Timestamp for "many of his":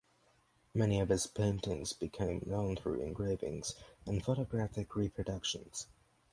0.73-1.27